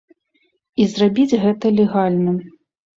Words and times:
І 0.81 0.87
зрабіць 0.95 1.39
гэта 1.47 1.65
легальна. 1.79 2.39